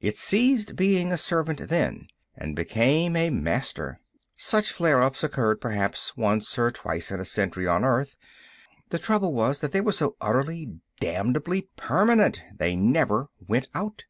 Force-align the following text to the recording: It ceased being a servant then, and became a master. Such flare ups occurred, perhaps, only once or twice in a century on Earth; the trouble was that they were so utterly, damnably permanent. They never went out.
It 0.00 0.16
ceased 0.16 0.76
being 0.76 1.12
a 1.12 1.18
servant 1.18 1.68
then, 1.68 2.06
and 2.34 2.56
became 2.56 3.16
a 3.16 3.28
master. 3.28 4.00
Such 4.34 4.72
flare 4.72 5.02
ups 5.02 5.22
occurred, 5.22 5.60
perhaps, 5.60 6.14
only 6.16 6.24
once 6.26 6.58
or 6.58 6.70
twice 6.70 7.10
in 7.10 7.20
a 7.20 7.24
century 7.26 7.66
on 7.66 7.84
Earth; 7.84 8.16
the 8.88 8.98
trouble 8.98 9.34
was 9.34 9.60
that 9.60 9.72
they 9.72 9.82
were 9.82 9.92
so 9.92 10.16
utterly, 10.22 10.78
damnably 11.00 11.68
permanent. 11.76 12.40
They 12.56 12.76
never 12.76 13.28
went 13.46 13.68
out. 13.74 14.04